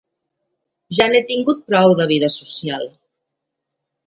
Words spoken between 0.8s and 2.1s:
Ja n'he tingut prou, de